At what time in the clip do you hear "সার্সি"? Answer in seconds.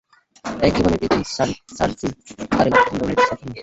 1.77-2.07